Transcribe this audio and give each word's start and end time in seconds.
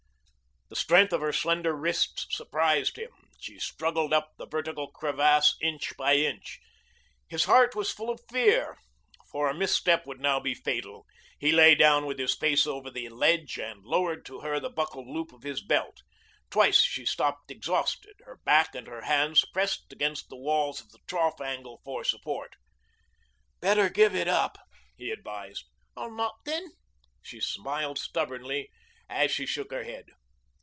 The 0.73 0.77
strength 0.77 1.11
of 1.11 1.19
her 1.19 1.33
slender 1.33 1.75
wrists 1.75 2.27
surprised 2.31 2.95
him. 2.95 3.11
She 3.41 3.59
struggled 3.59 4.13
up 4.13 4.31
the 4.37 4.47
vertical 4.47 4.89
crevasse 4.89 5.57
inch 5.61 5.97
by 5.97 6.13
inch. 6.15 6.61
His 7.27 7.43
heart 7.43 7.75
was 7.75 7.91
full 7.91 8.09
of 8.09 8.21
fear, 8.29 8.77
for 9.29 9.49
a 9.49 9.53
misstep 9.53 10.05
now 10.07 10.35
would 10.37 10.43
be 10.45 10.53
fatal. 10.53 11.05
He 11.37 11.51
lay 11.51 11.75
down 11.75 12.05
with 12.05 12.17
his 12.19 12.33
face 12.33 12.65
over 12.65 12.89
the 12.89 13.09
ledge 13.09 13.59
and 13.59 13.83
lowered 13.83 14.23
to 14.27 14.39
her 14.39 14.61
the 14.61 14.69
buckled 14.69 15.09
loop 15.09 15.33
of 15.33 15.43
his 15.43 15.61
belt. 15.61 16.03
Twice 16.49 16.79
she 16.79 17.05
stopped 17.05 17.51
exhausted, 17.51 18.21
her 18.23 18.37
back 18.45 18.73
and 18.73 18.87
her 18.87 19.01
hands 19.01 19.43
pressed 19.51 19.91
against 19.91 20.29
the 20.29 20.37
walls 20.37 20.79
of 20.79 20.91
the 20.91 20.99
trough 21.05 21.41
angle 21.41 21.81
for 21.83 22.05
support. 22.05 22.55
"Better 23.59 23.89
give 23.89 24.15
it 24.15 24.29
up," 24.29 24.57
he 24.95 25.11
advised. 25.11 25.65
"I'll 25.97 26.09
not 26.15 26.35
then." 26.45 26.71
She 27.21 27.41
smiled 27.41 27.99
stubbornly 27.99 28.71
as 29.09 29.31
she 29.31 29.45
shook 29.45 29.71
her 29.71 29.83
head. 29.83 30.05